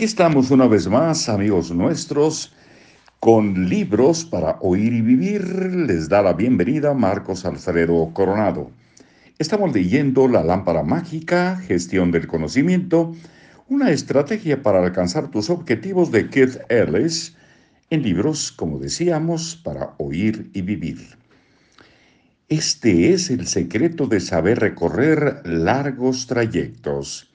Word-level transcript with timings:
Aquí 0.00 0.06
estamos 0.06 0.50
una 0.50 0.66
vez 0.66 0.88
más, 0.88 1.28
amigos 1.28 1.70
nuestros, 1.72 2.54
con 3.18 3.68
libros 3.68 4.24
para 4.24 4.56
oír 4.62 4.94
y 4.94 5.02
vivir. 5.02 5.44
Les 5.44 6.08
da 6.08 6.22
la 6.22 6.32
bienvenida 6.32 6.94
Marcos 6.94 7.44
Alfredo 7.44 8.10
Coronado. 8.14 8.70
Estamos 9.38 9.74
leyendo 9.74 10.26
La 10.26 10.42
lámpara 10.42 10.82
mágica, 10.82 11.56
gestión 11.66 12.12
del 12.12 12.26
conocimiento, 12.28 13.14
una 13.68 13.90
estrategia 13.90 14.62
para 14.62 14.82
alcanzar 14.82 15.30
tus 15.30 15.50
objetivos 15.50 16.10
de 16.10 16.30
Keith 16.30 16.56
Ellis, 16.70 17.36
en 17.90 18.02
libros, 18.02 18.52
como 18.52 18.78
decíamos, 18.78 19.54
para 19.54 19.96
oír 19.98 20.50
y 20.54 20.62
vivir. 20.62 21.18
Este 22.48 23.12
es 23.12 23.28
el 23.28 23.46
secreto 23.46 24.06
de 24.06 24.20
saber 24.20 24.60
recorrer 24.60 25.42
largos 25.44 26.26
trayectos. 26.26 27.29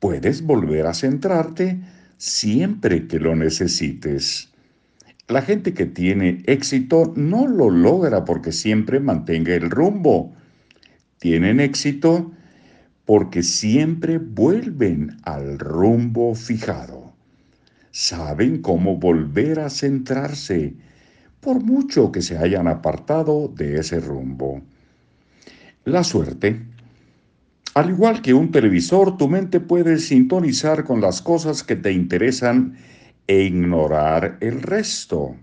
Puedes 0.00 0.42
volver 0.42 0.86
a 0.86 0.94
centrarte 0.94 1.78
siempre 2.16 3.06
que 3.06 3.20
lo 3.20 3.36
necesites. 3.36 4.48
La 5.28 5.42
gente 5.42 5.74
que 5.74 5.86
tiene 5.86 6.42
éxito 6.46 7.12
no 7.14 7.46
lo 7.46 7.70
logra 7.70 8.24
porque 8.24 8.50
siempre 8.50 8.98
mantenga 8.98 9.54
el 9.54 9.70
rumbo. 9.70 10.34
Tienen 11.18 11.60
éxito 11.60 12.32
porque 13.04 13.42
siempre 13.42 14.18
vuelven 14.18 15.18
al 15.22 15.58
rumbo 15.58 16.34
fijado. 16.34 17.12
Saben 17.90 18.62
cómo 18.62 18.96
volver 18.96 19.60
a 19.60 19.68
centrarse 19.68 20.74
por 21.40 21.62
mucho 21.62 22.10
que 22.10 22.22
se 22.22 22.38
hayan 22.38 22.68
apartado 22.68 23.48
de 23.48 23.78
ese 23.78 24.00
rumbo. 24.00 24.62
La 25.84 26.04
suerte. 26.04 26.60
Al 27.74 27.90
igual 27.90 28.20
que 28.20 28.34
un 28.34 28.50
televisor, 28.50 29.16
tu 29.16 29.28
mente 29.28 29.60
puede 29.60 29.98
sintonizar 29.98 30.82
con 30.82 31.00
las 31.00 31.22
cosas 31.22 31.62
que 31.62 31.76
te 31.76 31.92
interesan 31.92 32.76
e 33.28 33.42
ignorar 33.44 34.38
el 34.40 34.60
resto. 34.60 35.36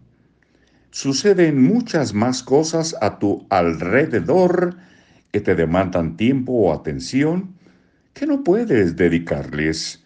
Suceden 0.91 1.63
muchas 1.63 2.13
más 2.13 2.43
cosas 2.43 2.97
a 2.99 3.17
tu 3.17 3.45
alrededor 3.49 4.75
que 5.31 5.39
te 5.39 5.55
demandan 5.55 6.17
tiempo 6.17 6.51
o 6.51 6.73
atención 6.73 7.55
que 8.13 8.27
no 8.27 8.43
puedes 8.43 8.97
dedicarles. 8.97 10.03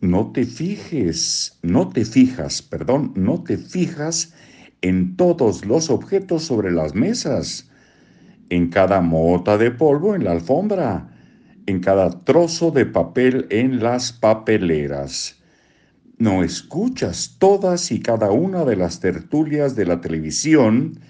No 0.00 0.32
te 0.32 0.44
fijes, 0.44 1.58
no 1.62 1.88
te 1.88 2.04
fijas, 2.04 2.60
perdón, 2.60 3.12
no 3.16 3.42
te 3.42 3.56
fijas 3.56 4.34
en 4.82 5.16
todos 5.16 5.64
los 5.64 5.88
objetos 5.88 6.42
sobre 6.42 6.72
las 6.72 6.94
mesas, 6.94 7.70
en 8.50 8.68
cada 8.68 9.00
mota 9.00 9.56
de 9.56 9.70
polvo 9.70 10.14
en 10.14 10.24
la 10.24 10.32
alfombra, 10.32 11.11
en 11.66 11.80
cada 11.80 12.10
trozo 12.24 12.70
de 12.70 12.86
papel 12.86 13.46
en 13.50 13.82
las 13.82 14.12
papeleras. 14.12 15.42
No 16.18 16.42
escuchas 16.42 17.36
todas 17.38 17.90
y 17.90 18.00
cada 18.00 18.30
una 18.30 18.64
de 18.64 18.76
las 18.76 19.00
tertulias 19.00 19.74
de 19.74 19.86
la 19.86 20.00
televisión, 20.00 21.00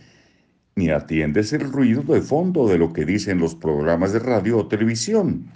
ni 0.75 0.89
atiendes 0.89 1.53
el 1.53 1.71
ruido 1.71 2.03
de 2.03 2.23
fondo 2.23 2.67
de 2.67 2.79
lo 2.79 2.93
que 2.93 3.05
dicen 3.05 3.39
los 3.39 3.55
programas 3.55 4.13
de 4.13 4.21
radio 4.21 4.59
o 4.59 4.69
televisión. 4.69 5.51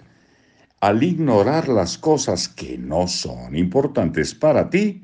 Al 0.79 1.01
ignorar 1.01 1.67
las 1.69 1.97
cosas 1.97 2.47
que 2.47 2.77
no 2.77 3.07
son 3.07 3.55
importantes 3.55 4.35
para 4.35 4.69
ti, 4.69 5.03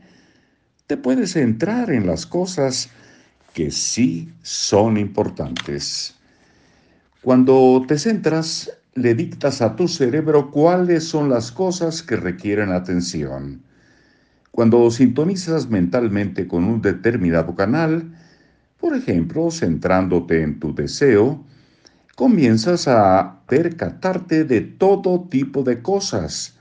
te 0.86 0.98
puedes 0.98 1.32
centrar 1.32 1.90
en 1.90 2.06
las 2.06 2.28
cosas 2.28 2.90
que 3.54 3.72
sí 3.72 4.30
son 4.44 4.98
importantes. 4.98 6.16
Cuando 7.24 7.84
te 7.88 7.98
centras, 7.98 8.70
le 8.96 9.16
dictas 9.16 9.62
a 9.62 9.76
tu 9.76 9.88
cerebro 9.88 10.52
cuáles 10.52 11.04
son 11.04 11.30
las 11.30 11.52
cosas 11.52 12.04
que 12.04 12.16
requieren 12.16 12.72
atención. 12.72 13.64
Cuando 14.52 14.90
sintonizas 14.92 15.70
mentalmente 15.70 16.48
con 16.48 16.64
un 16.64 16.82
determinado 16.82 17.56
canal, 17.56 18.14
por 18.80 18.96
ejemplo, 18.96 19.50
centrándote 19.50 20.44
en 20.44 20.60
tu 20.60 20.76
deseo, 20.76 21.44
comienzas 22.16 22.88
a 22.88 23.42
percatarte 23.48 24.44
de 24.44 24.62
todo 24.62 25.28
tipo 25.28 25.64
de 25.64 25.82
cosas 25.82 26.58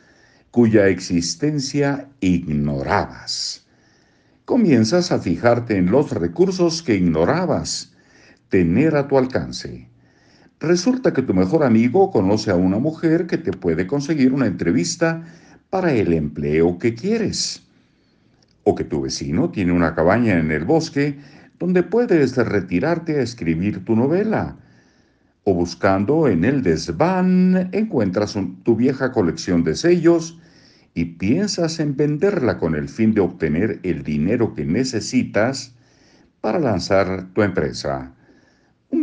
cuya 0.51 0.89
existencia 0.89 2.09
ignorabas 2.21 3.63
comienzas 4.45 5.13
a 5.13 5.19
fijarte 5.19 5.77
en 5.77 5.91
los 5.91 6.11
recursos 6.11 6.83
que 6.83 6.95
ignorabas 6.95 7.95
tener 8.49 8.97
a 8.97 9.09
tu 9.09 9.17
alcance. 9.17 9.89
Resulta 10.63 11.13
que 11.13 11.23
tu 11.23 11.35
mejor 11.35 11.65
amigo 11.65 12.13
conoce 12.13 12.53
a 12.53 12.55
una 12.55 12.79
mujer 12.79 13.27
que 13.27 13.37
te 13.37 13.51
puede 13.51 13.89
conseguir 13.89 14.33
una 14.33 14.47
entrevista 14.47 15.25
para 15.71 15.93
el 15.93 16.13
empleo 16.13 16.79
que 16.79 16.95
quieres. 16.95 17.65
O 18.63 18.77
que 18.77 18.85
tu 18.85 19.01
vecino 19.01 19.51
tiene 19.51 19.73
una 19.73 19.97
cabaña 19.97 20.39
en 20.39 20.53
el 20.53 20.65
bosque 20.65 21.19
donde 21.59 21.83
puedes 21.83 22.37
retirarte 22.37 23.19
a 23.19 23.23
escribir 23.23 23.85
tu 23.85 23.97
novela. 23.97 24.57
O 25.43 25.53
buscando 25.53 26.29
en 26.29 26.45
el 26.45 26.63
desván 26.63 27.71
encuentras 27.73 28.39
tu 28.63 28.77
vieja 28.77 29.11
colección 29.11 29.65
de 29.65 29.75
sellos 29.75 30.39
y 30.95 31.07
piensas 31.07 31.81
en 31.81 31.97
venderla 31.97 32.59
con 32.59 32.77
el 32.77 32.89
fin 32.89 33.15
de 33.15 33.21
obtener 33.21 33.81
el 33.83 34.05
dinero 34.05 34.55
que 34.55 34.65
necesitas 34.65 35.75
para 36.41 36.61
lanzar 36.61 37.35
tu 37.35 37.43
empresa. 37.43 38.13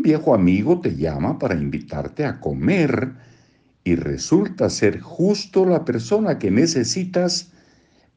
Viejo 0.10 0.34
amigo 0.34 0.82
te 0.82 0.96
llama 0.96 1.38
para 1.38 1.54
invitarte 1.54 2.26
a 2.26 2.40
comer 2.40 3.14
y 3.84 3.94
resulta 3.94 4.68
ser 4.72 5.02
justo 5.02 5.68
la 5.68 5.86
persona 5.86 6.40
que 6.40 6.50
necesitas 6.50 7.52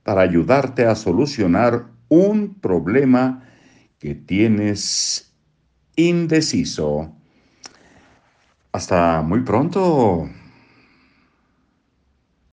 para 0.03 0.23
ayudarte 0.23 0.87
a 0.87 0.95
solucionar 0.95 1.85
un 2.09 2.55
problema 2.55 3.47
que 3.99 4.15
tienes 4.15 5.35
indeciso. 5.95 7.13
Hasta 8.73 9.21
muy 9.21 9.41
pronto. 9.41 10.31